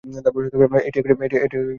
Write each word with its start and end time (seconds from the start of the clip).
এটি 0.03 0.97
একটি 0.99 0.99
ক্রেওল 1.01 1.19
ভাষা। 1.21 1.37